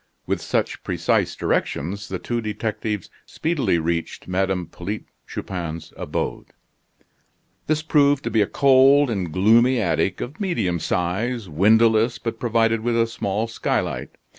[0.25, 6.47] With such precise directions the two detectives speedily reached Madame Polyte Chupin's abode.
[7.67, 12.79] This proved to be a cold and gloomy attic of medium size, windowless, but provided
[12.81, 14.17] with a small skylight.